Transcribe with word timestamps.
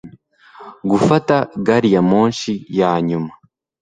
gufata 0.89 1.35
gari 1.65 1.89
ya 1.95 2.01
moshi 2.09 2.53
ya 2.79 2.91
nyuma 3.07 3.31